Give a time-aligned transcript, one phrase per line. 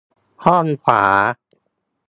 [0.45, 1.03] ห้องขวา